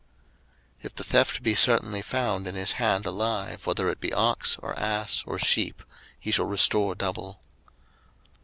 02:022:004 0.79 0.85
If 0.87 0.95
the 0.95 1.03
theft 1.03 1.43
be 1.43 1.53
certainly 1.53 2.01
found 2.01 2.47
in 2.47 2.55
his 2.55 2.71
hand 2.71 3.05
alive, 3.05 3.67
whether 3.67 3.87
it 3.87 3.99
be 3.99 4.11
ox, 4.11 4.57
or 4.59 4.73
ass, 4.75 5.23
or 5.27 5.37
sheep; 5.37 5.83
he 6.19 6.31
shall 6.31 6.45
restore 6.45 6.95
double. 6.95 7.39